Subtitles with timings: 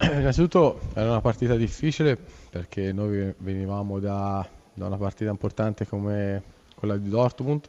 [0.00, 2.16] Innanzitutto era una partita difficile
[2.50, 6.42] perché noi venivamo da, da, una partita importante come
[6.74, 7.68] quella di Dortmund,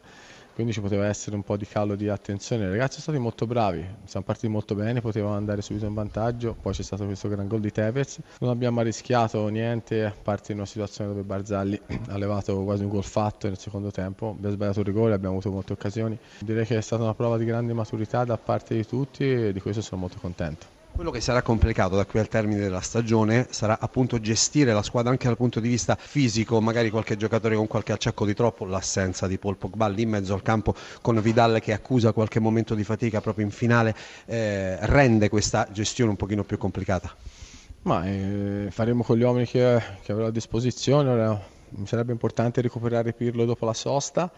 [0.53, 2.65] quindi ci poteva essere un po' di calo di attenzione.
[2.65, 6.55] I ragazzi sono stati molto bravi, siamo partiti molto bene, potevamo andare subito in vantaggio,
[6.59, 8.19] poi c'è stato questo gran gol di Tevez.
[8.39, 12.89] Non abbiamo rischiato niente, a parte in una situazione dove Barzalli ha levato quasi un
[12.89, 16.17] gol fatto nel secondo tempo, abbiamo sbagliato il rigore, abbiamo avuto molte occasioni.
[16.39, 19.59] Direi che è stata una prova di grande maturità da parte di tutti e di
[19.61, 20.80] questo sono molto contento.
[20.93, 25.09] Quello che sarà complicato da qui al termine della stagione sarà appunto gestire la squadra
[25.09, 29.25] anche dal punto di vista fisico, magari qualche giocatore con qualche acciacco di troppo, l'assenza
[29.25, 32.83] di Paul Pogba lì in mezzo al campo con Vidal che accusa qualche momento di
[32.83, 37.15] fatica proprio in finale, eh, rende questa gestione un pochino più complicata.
[37.83, 43.13] Ma eh, faremo con gli uomini che, che avrò a disposizione, mi sarebbe importante recuperare
[43.13, 44.29] Pirlo dopo la sosta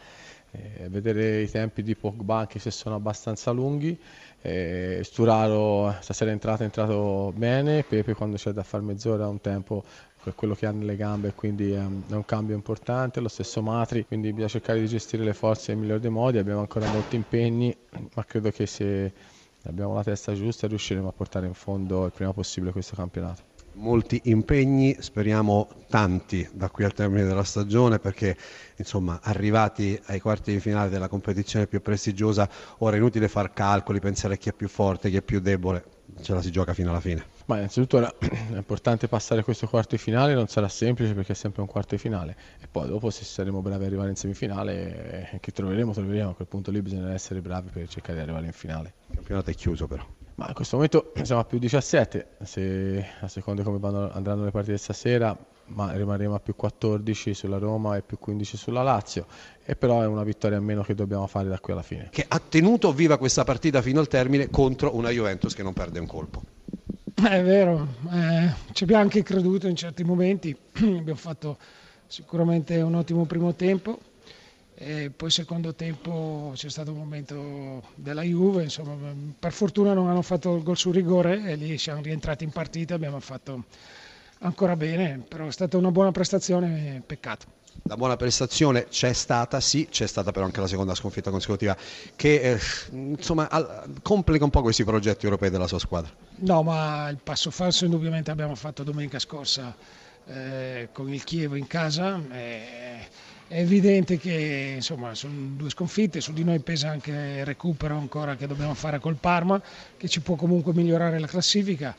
[0.54, 4.00] eh, vedere i tempi di Pogba anche se sono abbastanza lunghi.
[4.42, 9.30] Eh, Sturaro stasera è entrato, è entrato bene, Pepe quando c'è da fare mezz'ora ha
[9.30, 9.84] un tempo
[10.24, 13.62] per quello che ha nelle gambe, quindi è un, è un, cambio importante, lo stesso
[13.62, 17.18] Matri, quindi bisogna cercare di gestire le forze nel miglior dei modi, abbiamo ancora molti
[17.18, 17.76] impegni,
[18.14, 19.12] ma credo che se
[19.64, 24.22] abbiamo la testa giusta riusciremo a portare in fondo il prima possibile questo campionato molti
[24.26, 28.36] impegni, speriamo tanti da qui al termine della stagione perché
[28.78, 32.50] insomma arrivati ai quarti di finale della competizione più prestigiosa
[32.80, 35.84] ora è inutile far calcoli, pensare a chi è più forte, chi è più debole,
[36.22, 37.26] ce la si gioca fino alla fine.
[37.46, 41.62] Ma innanzitutto è importante passare questo quarto di finale, non sarà semplice perché è sempre
[41.62, 45.40] un quarto di finale e poi dopo se saremo bravi ad arrivare in semifinale, eh,
[45.40, 48.54] che troveremo, troveremo, a quel punto lì bisogna essere bravi per cercare di arrivare in
[48.54, 48.94] finale.
[49.10, 50.06] Il campionato è chiuso però.
[50.36, 54.46] Ma in questo momento siamo a più 17, se, a seconda di come vanno, andranno
[54.46, 59.28] le partite stasera, ma rimarremo a più 14 sulla Roma e più 15 sulla Lazio,
[59.64, 62.08] e però è una vittoria in meno che dobbiamo fare da qui alla fine.
[62.10, 66.00] Che ha tenuto viva questa partita fino al termine contro una Juventus che non perde
[66.00, 66.42] un colpo.
[67.14, 71.58] È vero, eh, ci abbiamo anche creduto in certi momenti, abbiamo fatto
[72.08, 74.00] sicuramente un ottimo primo tempo,
[74.86, 80.22] e poi secondo tempo c'è stato un momento della Juve, insomma, per fortuna non hanno
[80.22, 83.64] fatto il gol sul rigore e lì siamo rientrati in partita, abbiamo fatto
[84.40, 87.62] ancora bene, però è stata una buona prestazione, peccato.
[87.84, 91.76] La buona prestazione c'è stata, sì, c'è stata però anche la seconda sconfitta consecutiva
[92.16, 92.60] che eh,
[92.92, 93.50] insomma
[94.02, 96.12] complica un po' questi progetti europei della sua squadra.
[96.36, 99.76] No, ma il passo falso indubbiamente abbiamo fatto domenica scorsa
[100.28, 102.22] eh, con il Chievo in casa.
[102.32, 103.08] Eh,
[103.54, 108.36] è evidente che insomma, sono due sconfitte, su di noi pesa anche il recupero ancora
[108.36, 109.62] che dobbiamo fare col Parma,
[109.96, 111.96] che ci può comunque migliorare la classifica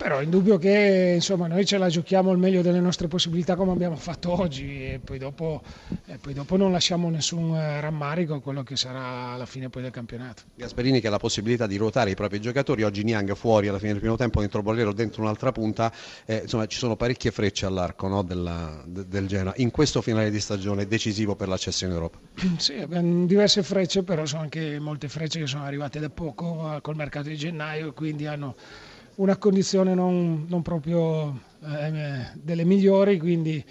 [0.00, 3.72] però è indubbio che insomma, noi ce la giochiamo al meglio delle nostre possibilità come
[3.72, 5.60] abbiamo fatto oggi e poi dopo,
[6.06, 9.90] e poi dopo non lasciamo nessun eh, rammarico a quello che sarà la fine del
[9.90, 10.44] campionato.
[10.54, 13.90] Gasperini che ha la possibilità di ruotare i propri giocatori, oggi Niang fuori alla fine
[13.90, 15.92] del primo tempo, dentro Borriero dentro un'altra punta,
[16.24, 20.30] eh, insomma ci sono parecchie frecce all'arco no, della, de, del Genoa in questo finale
[20.30, 22.18] di stagione decisivo per l'accesso in Europa.
[22.56, 26.96] Sì, abbiamo diverse frecce, però sono anche molte frecce che sono arrivate da poco col
[26.96, 28.54] mercato di gennaio, quindi hanno
[29.20, 33.62] una condizione non, non proprio eh, delle migliori, quindi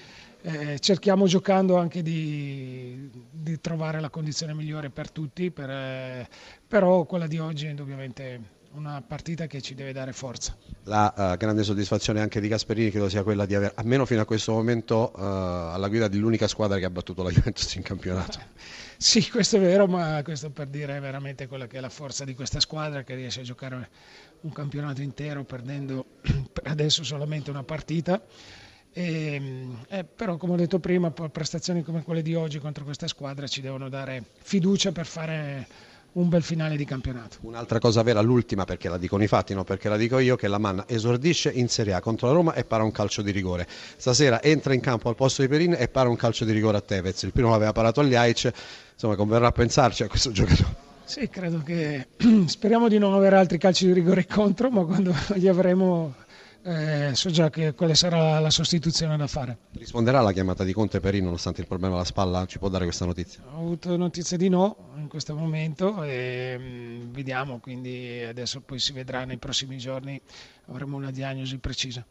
[0.41, 6.27] eh, cerchiamo giocando anche di, di, trovare la condizione migliore per tutti, per, eh,
[6.67, 10.55] però quella di oggi è indubbiamente una partita che ci deve dare forza.
[10.83, 14.25] La uh, grande soddisfazione anche di Gasperini credo sia quella di aver, almeno fino a
[14.25, 18.39] questo momento, uh, alla guida dell'unica squadra che ha battuto la Juventus in campionato.
[19.01, 22.35] Sì, questo è vero, ma questo per dire veramente quella che è la forza di
[22.35, 23.89] questa squadra che riesce a giocare
[24.41, 26.05] un campionato intero perdendo
[26.51, 28.21] per adesso solamente una partita.
[28.91, 33.47] E, eh, però come ho detto prima prestazioni come quelle di oggi contro questa squadra
[33.47, 35.67] ci devono dare fiducia per fare
[36.13, 37.37] un bel finale di campionato.
[37.41, 40.47] Un'altra cosa vera, l'ultima perché la dicono i fatti, non perché la dico io, che
[40.47, 43.67] la Manna esordisce in Serie A contro la Roma e para un calcio di rigore.
[43.97, 46.81] Stasera entra in campo al posto di Perin e para un calcio di rigore a
[46.81, 47.23] Tevez.
[47.23, 48.51] Il primo l'aveva parato agli Aic,
[48.93, 50.87] insomma converrà a pensarci a questo giocatore.
[51.03, 52.07] Sì, credo che
[52.45, 56.13] speriamo di non avere altri calci di rigore contro, ma quando li avremo
[56.63, 59.57] eh, so già che quale sarà la sostituzione da fare.
[59.71, 62.45] Risponderà alla chiamata di Conte Perin nonostante il problema alla spalla?
[62.45, 63.43] Ci può dare questa notizia?
[63.53, 68.79] Ho avuto notizie di no in questo momento e mh, mm, vediamo, quindi adesso poi
[68.79, 70.19] si vedrà nei prossimi giorni,
[70.67, 72.05] avremo una diagnosi precisa.